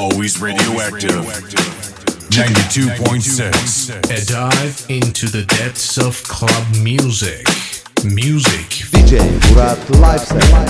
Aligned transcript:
always 0.00 0.40
radioactive. 0.40 1.10
92.6. 2.30 3.90
A 4.08 4.24
dive 4.24 4.86
into 4.88 5.28
the 5.28 5.44
depths 5.44 5.98
of 5.98 6.22
club 6.22 6.64
music. 6.80 7.46
Music. 8.02 8.66
DJ 8.92 9.20
Murat 9.52 9.78
Lifestyle. 10.00 10.66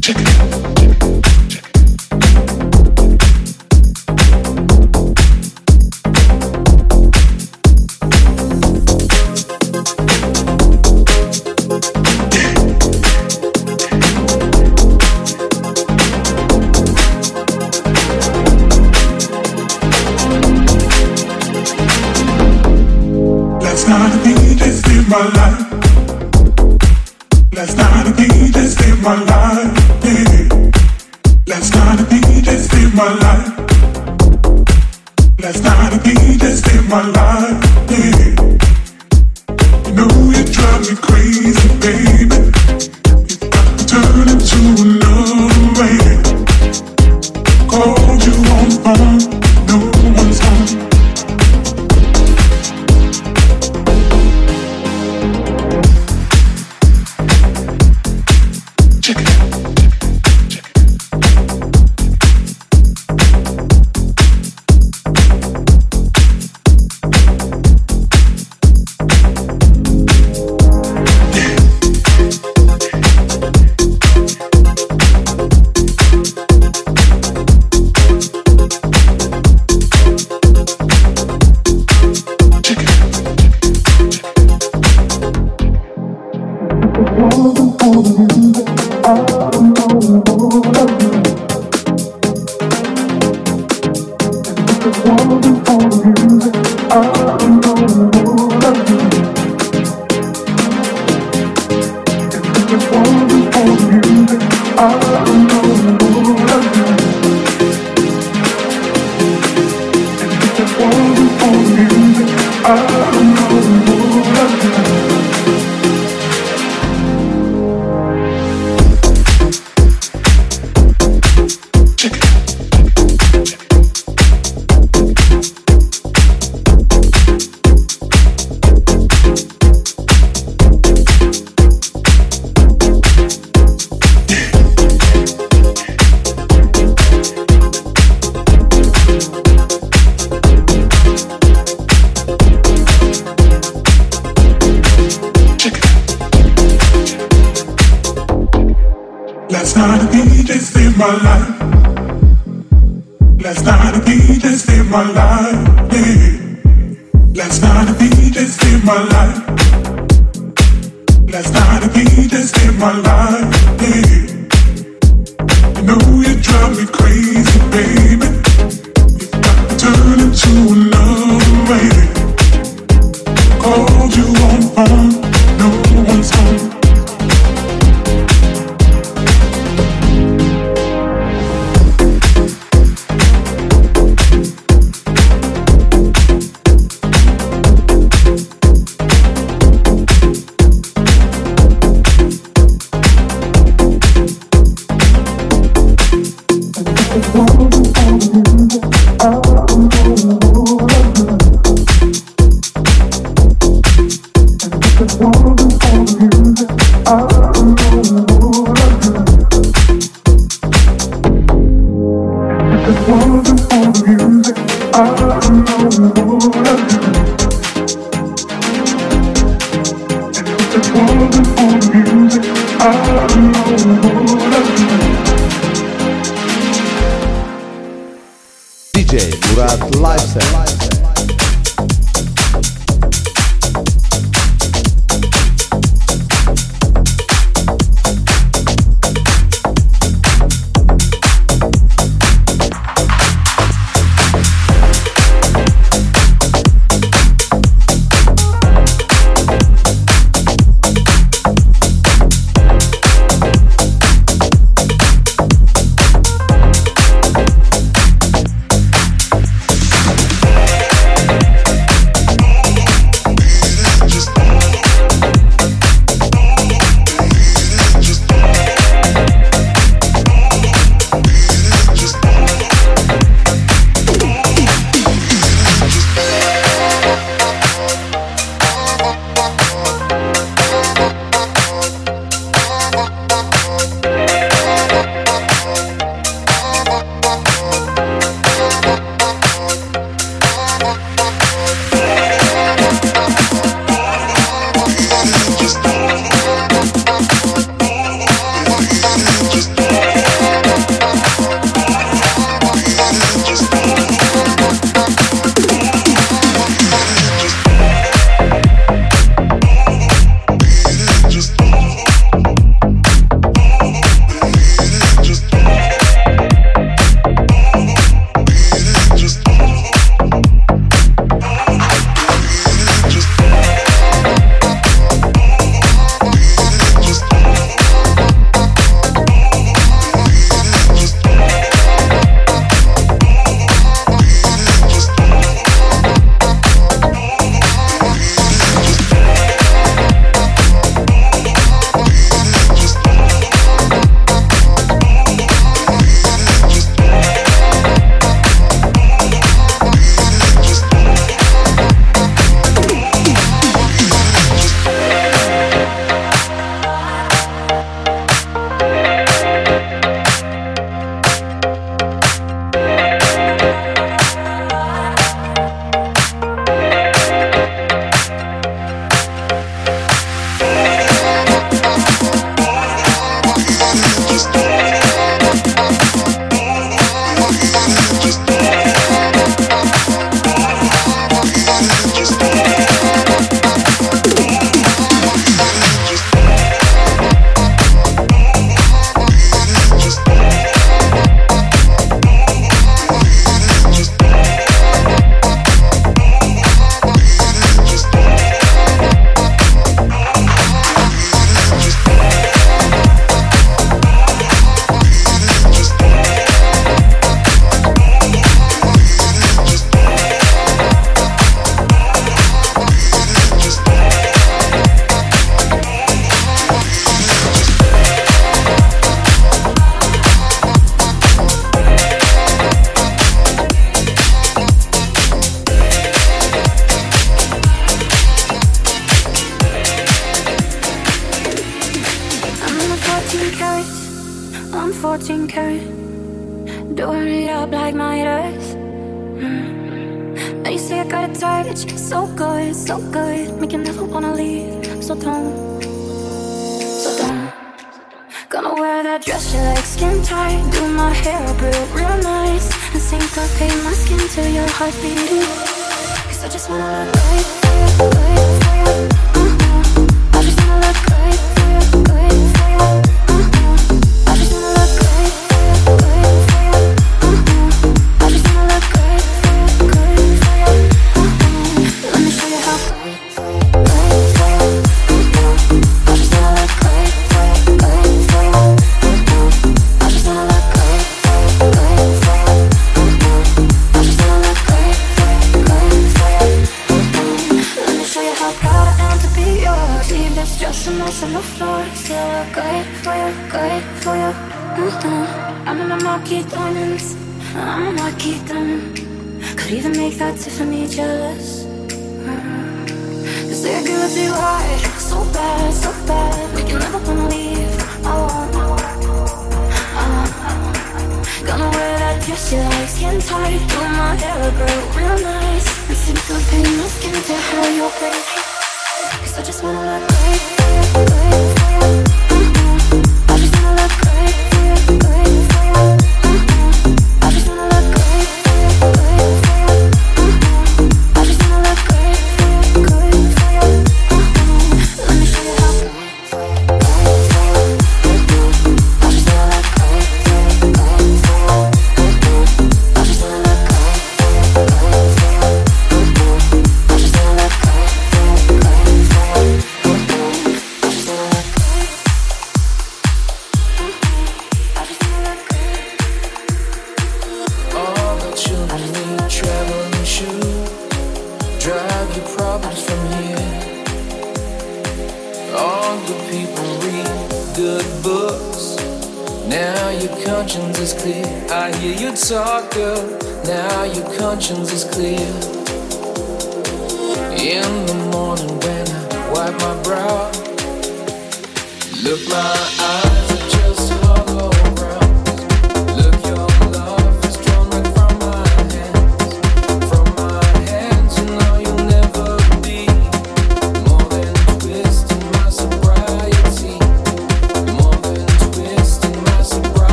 Check 0.00 0.16
it 0.18 0.28
out. 0.40 0.53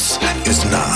is 0.00 0.64
not. 0.64 0.89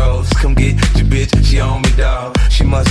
rose. 0.00 0.28
Come 0.40 0.54
get 0.54 0.74
your 0.96 1.06
bitch, 1.12 1.32
she 1.44 1.60
on 1.60 1.82
me, 1.82 1.90
dog. 1.96 2.38
She 2.50 2.64
must 2.64 2.90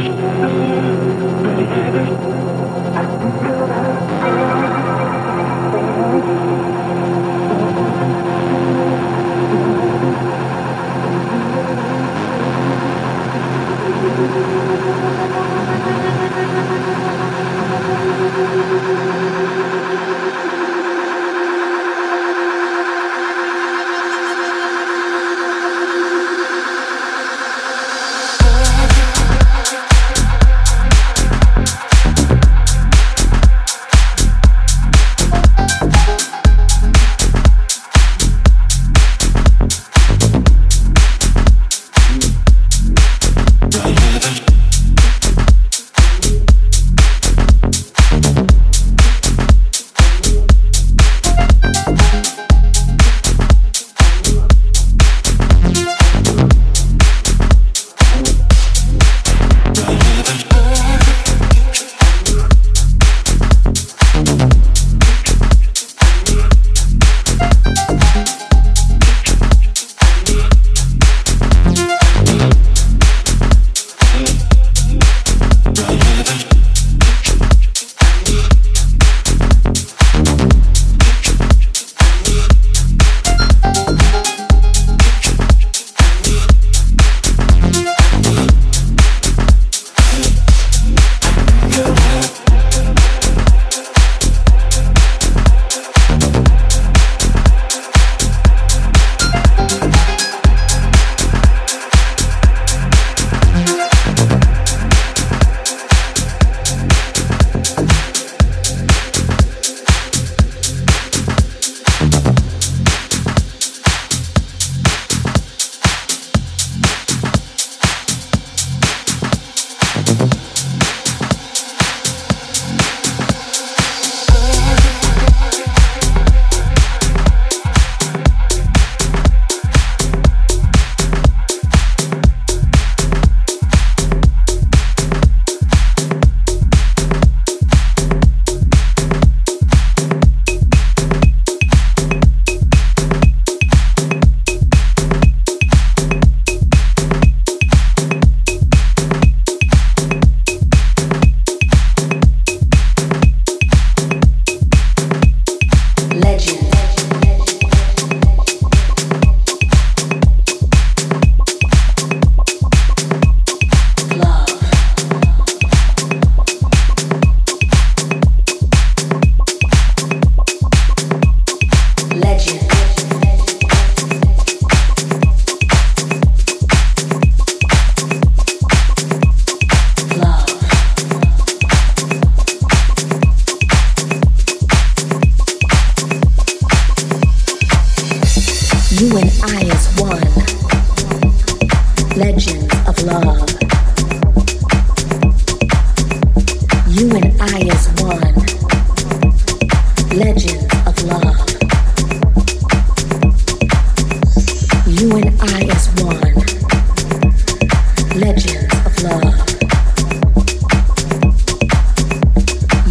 Beni 0.00 1.64
yedin 1.76 3.69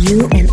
You 0.09 0.27
and 0.31 0.49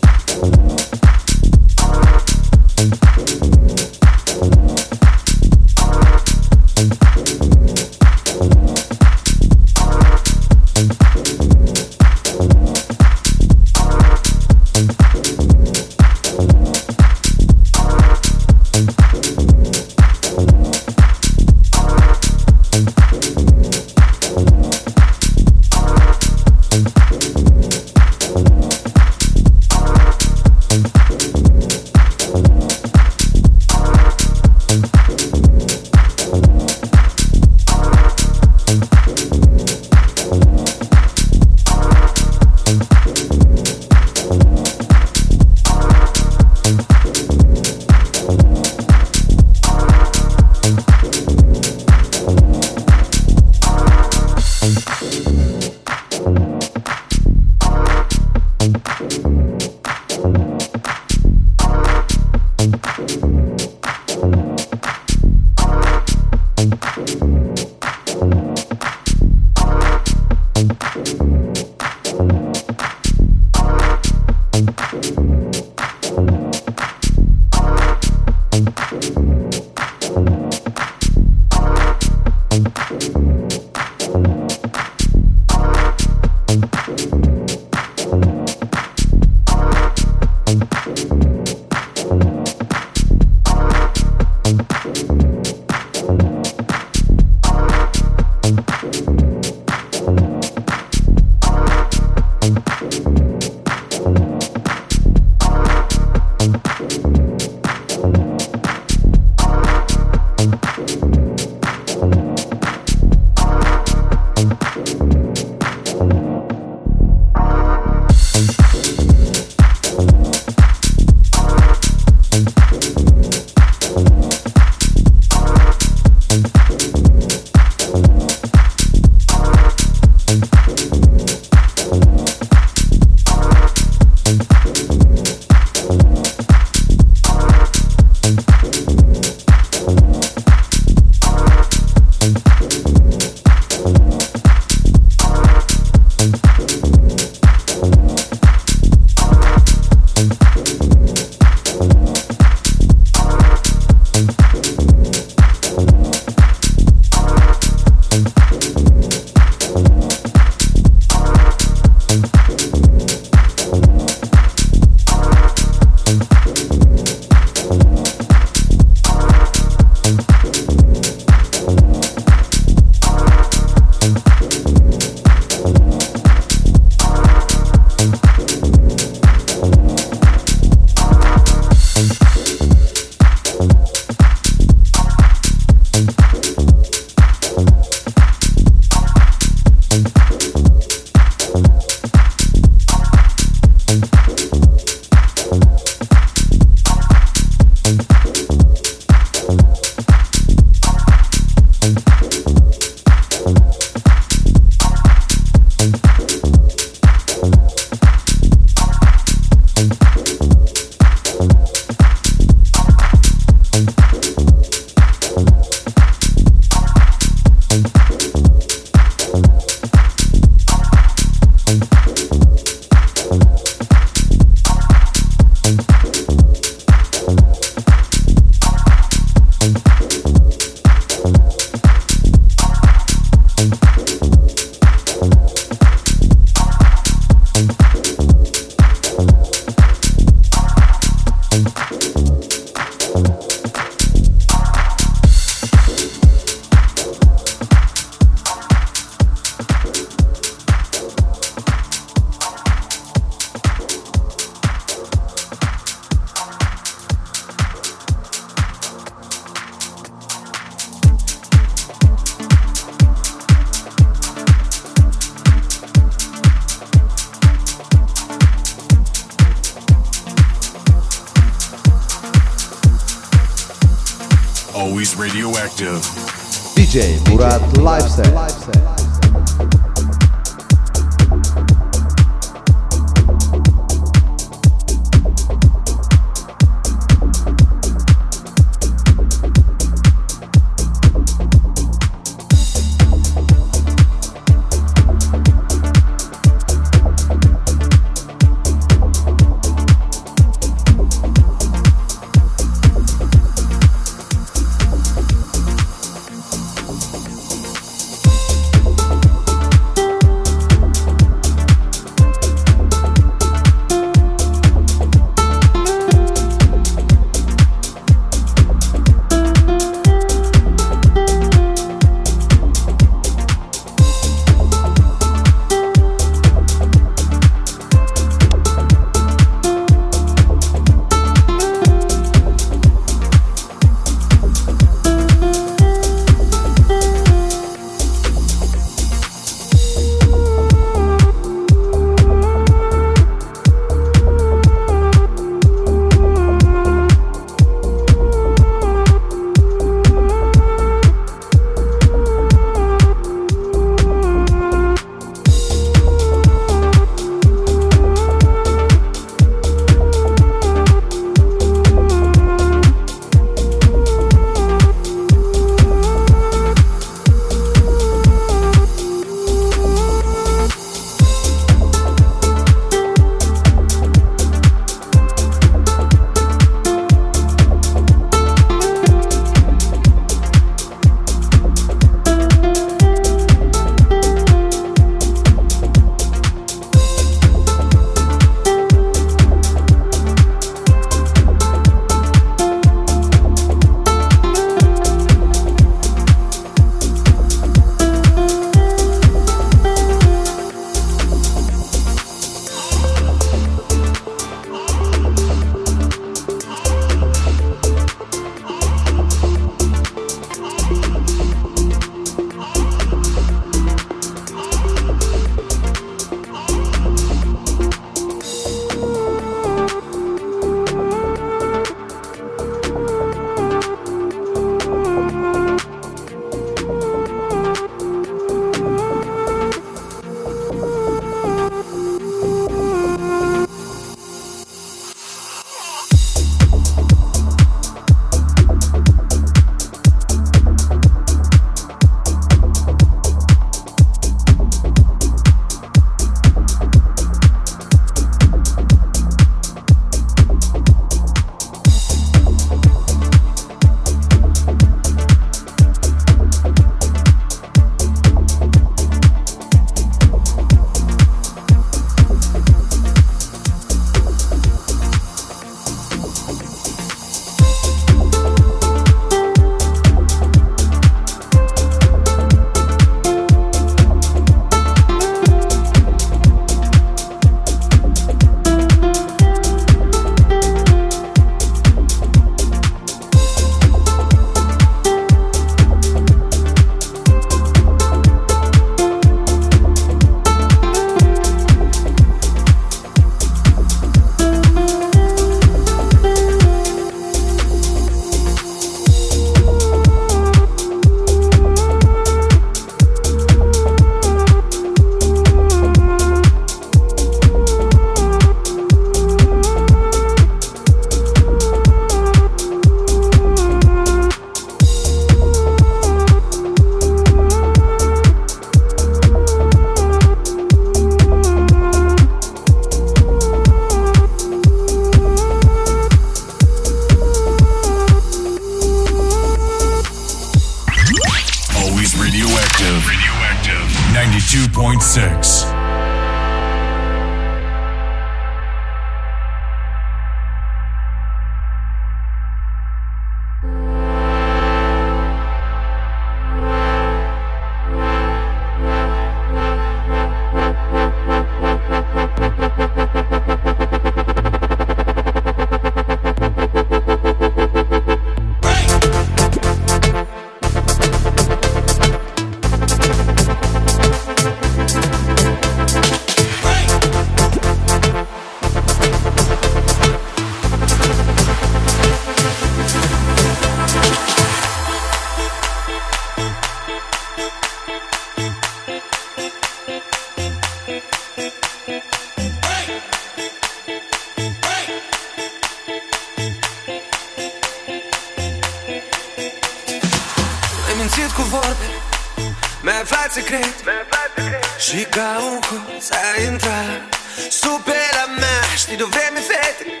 e 598.90 598.96
do 598.96 599.08
fete, 599.08 599.40
feito 599.40 600.00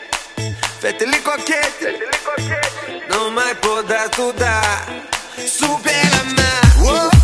Feteli 0.80 1.22
coquete 1.22 1.98
Non 3.08 3.32
tu 3.32 3.54
potrà 3.60 4.10
sudare 4.12 5.08
Supera 5.46 6.22
me 6.24 7.19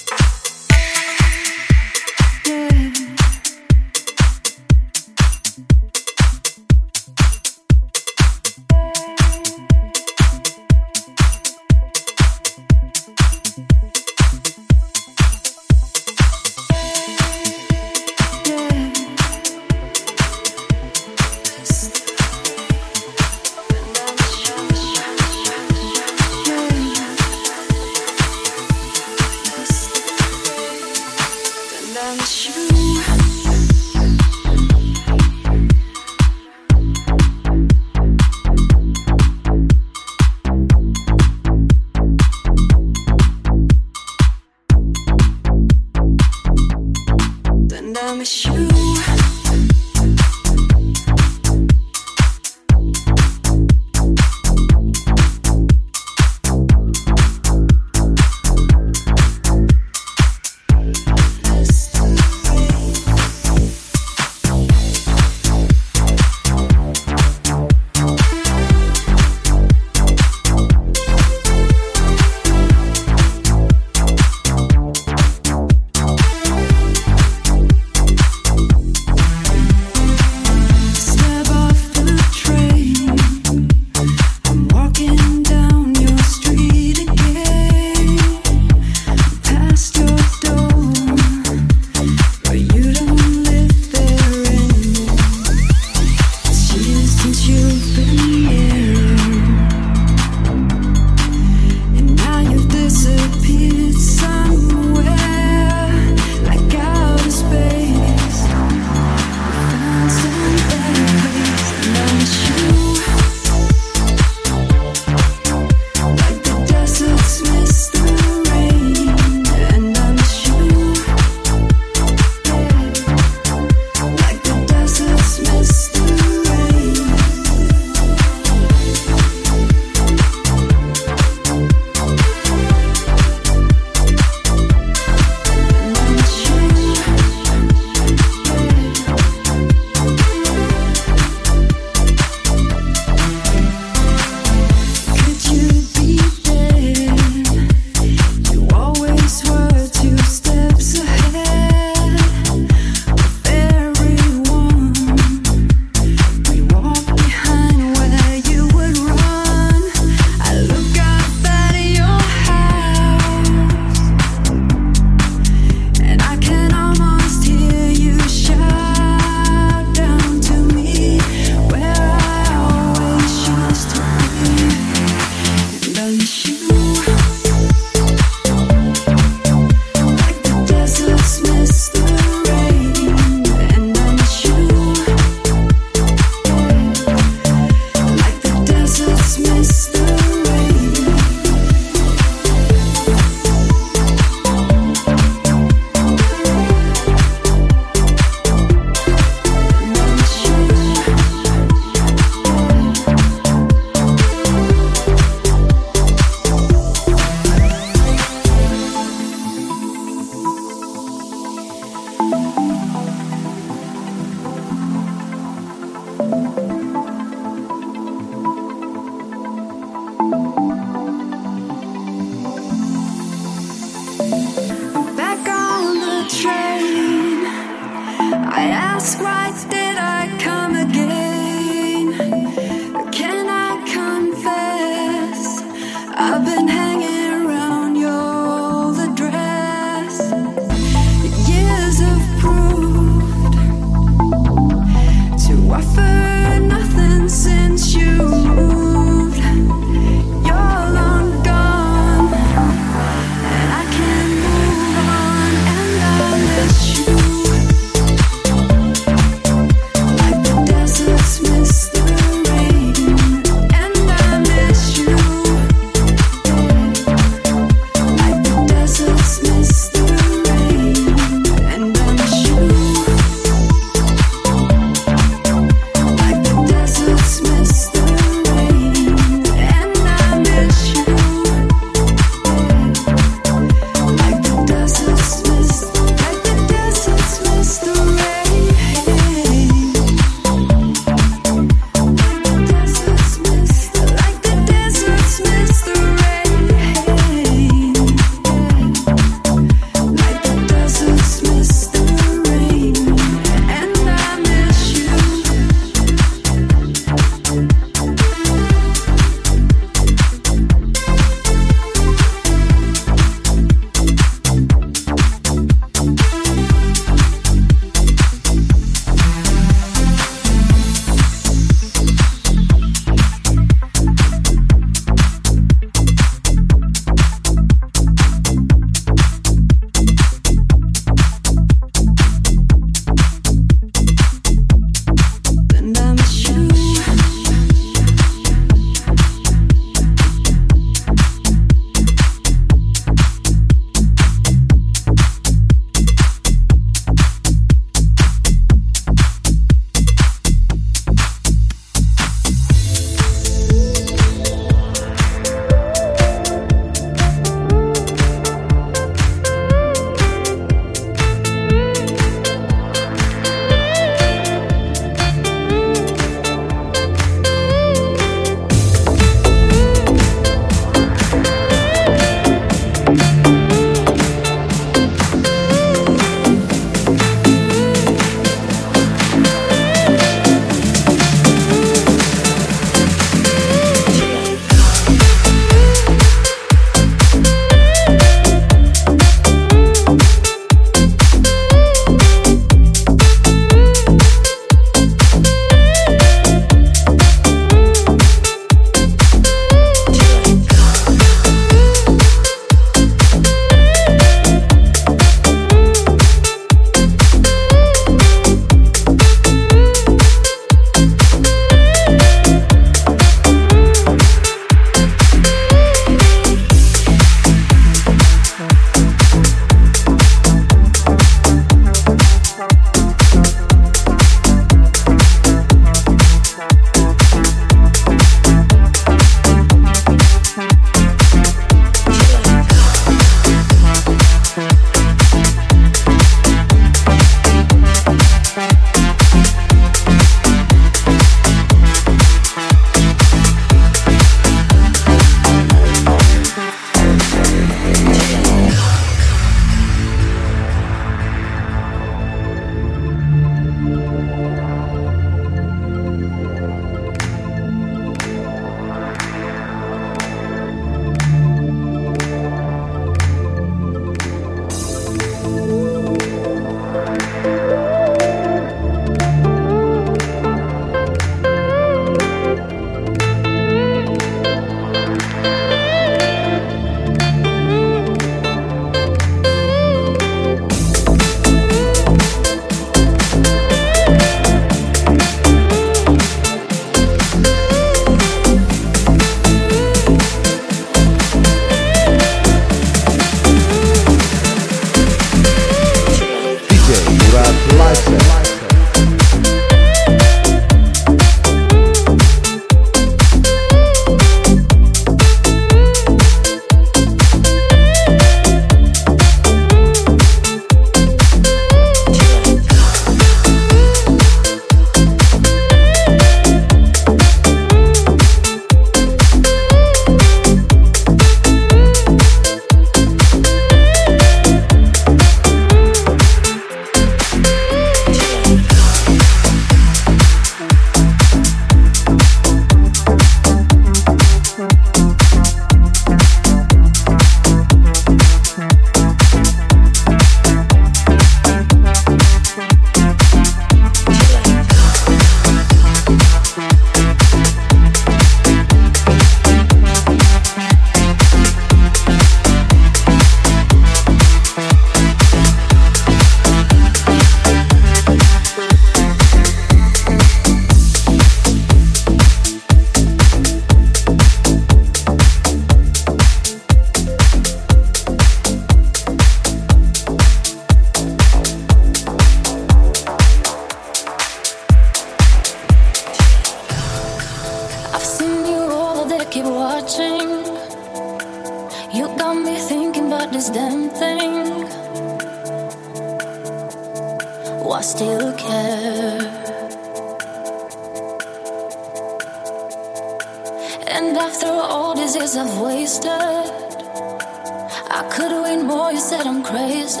said 599.08 599.24
I'm 599.24 599.40
crazy. 599.40 600.00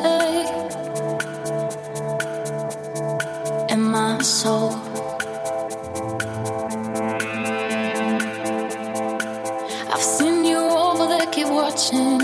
In 3.72 3.80
my 3.80 4.20
soul. 4.20 4.72
I've 9.92 10.02
seen 10.02 10.44
you 10.44 10.58
over 10.58 11.06
there, 11.06 11.26
keep 11.30 11.46
watching. 11.46 12.20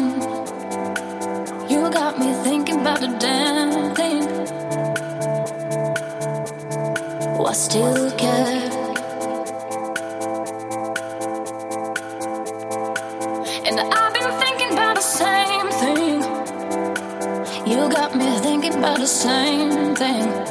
You 1.70 1.88
got 1.98 2.18
me 2.18 2.34
thinking 2.42 2.80
about 2.80 2.98
the 2.98 3.16
damn 3.20 3.94
thing. 3.94 4.22
I 7.46 7.52
still 7.52 8.10
care. 8.12 8.61
same 19.12 19.94
thing. 19.94 20.41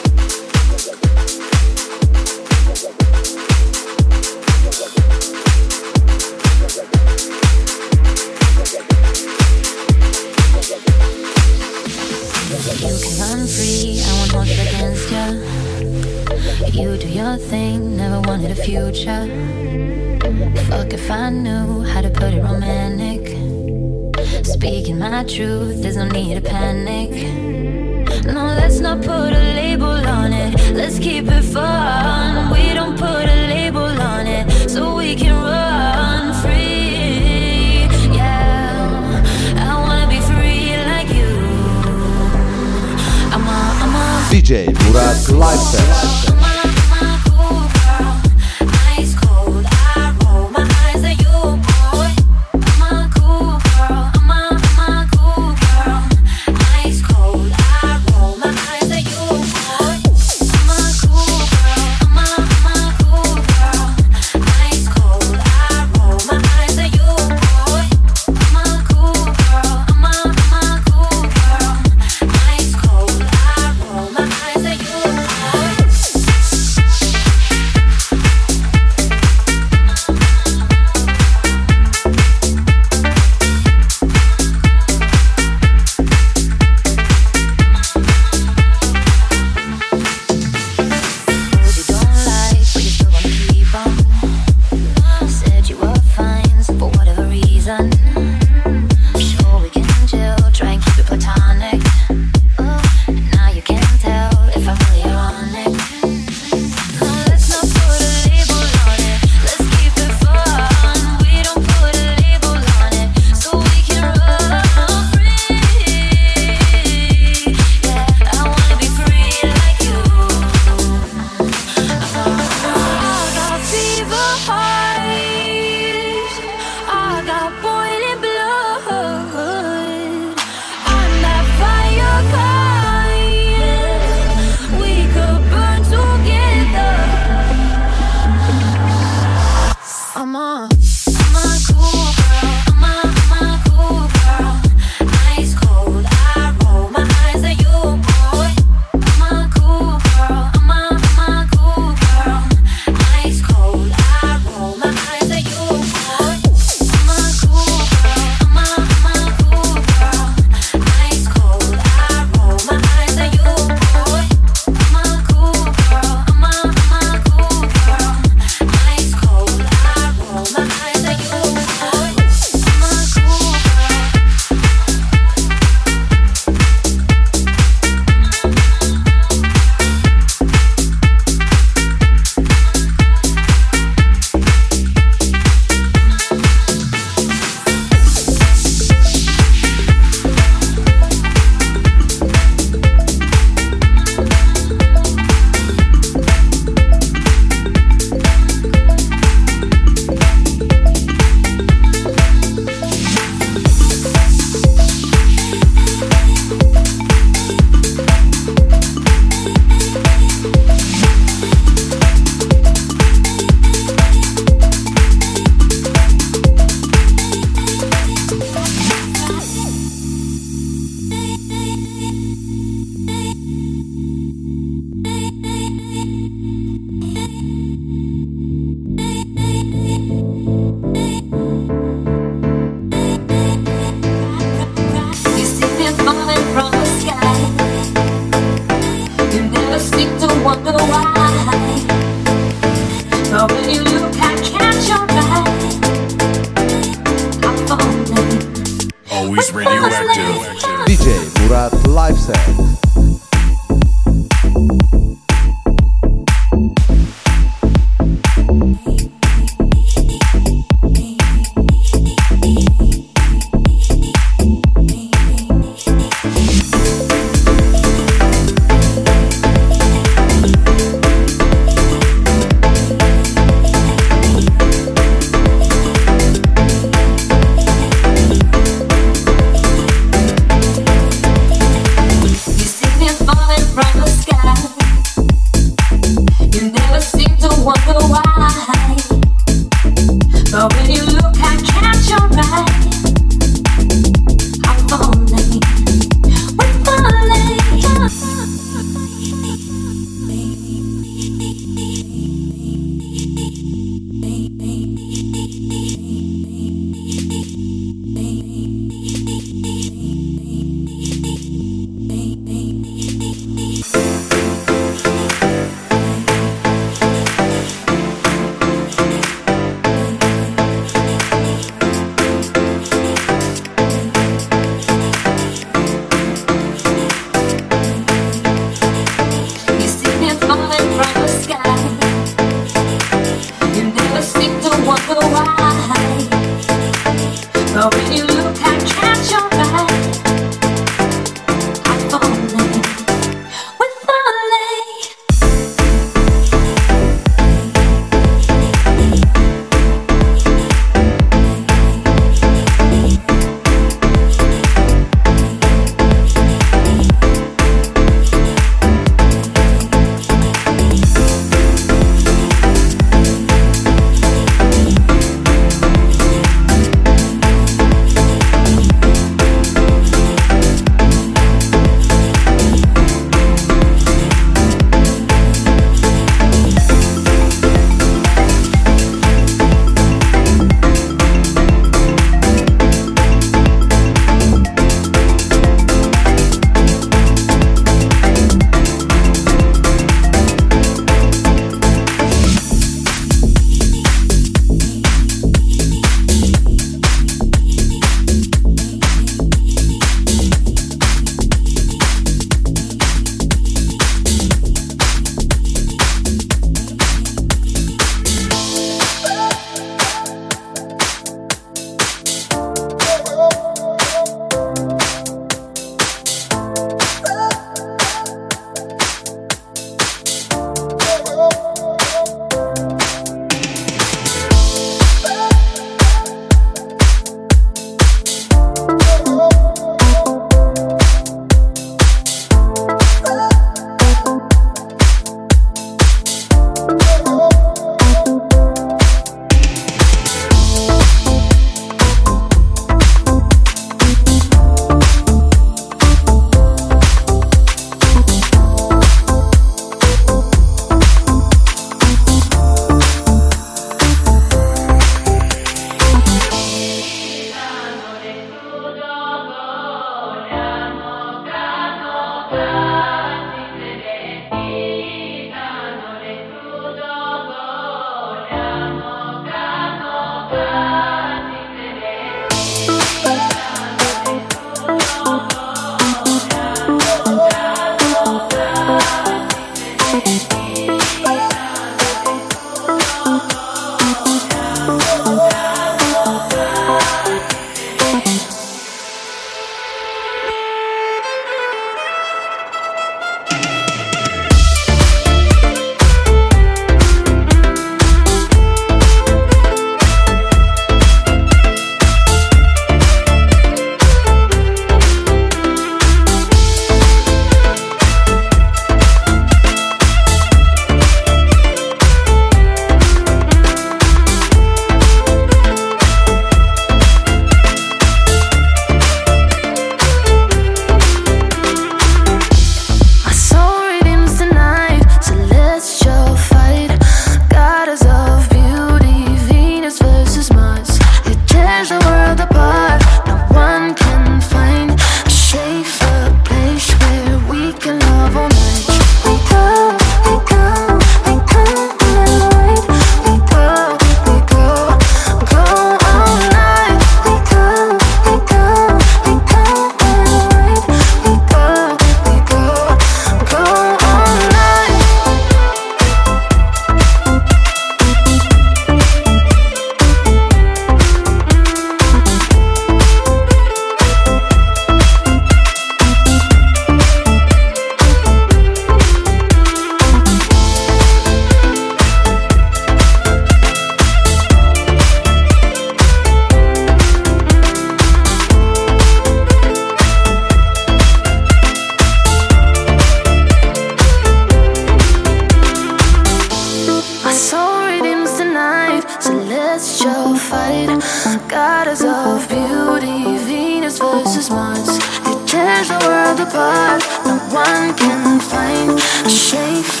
I 599.23 599.29
shake. 599.29 600.00